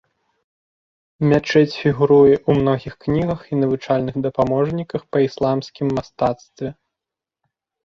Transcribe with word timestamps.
Мячэць 1.31 1.75
фігуруе 1.81 2.31
ў 2.49 2.63
многіх 2.63 2.93
кнігах 3.05 3.41
і 3.51 3.61
навучальных 3.65 4.15
дапаможніках 4.25 5.01
па 5.13 5.17
ісламскім 5.27 5.87
мастацтве. 6.01 6.67